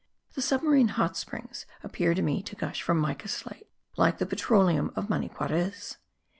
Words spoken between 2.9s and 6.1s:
mica slate like the petroleum of Maniquarez.